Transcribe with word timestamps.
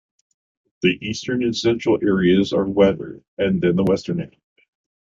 The 0.81 0.97
eastern 1.07 1.43
and 1.43 1.55
central 1.55 1.99
areas 2.01 2.53
are 2.53 2.67
wetter 2.67 3.21
than 3.37 3.59
the 3.59 3.85
western 3.87 4.21
end. 4.21 4.35